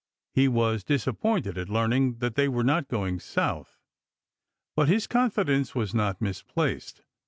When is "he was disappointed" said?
0.33-1.59